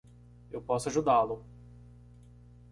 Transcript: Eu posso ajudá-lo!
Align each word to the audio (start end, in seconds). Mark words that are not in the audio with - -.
Eu 0.51 0.59
posso 0.63 0.89
ajudá-lo! 0.89 1.45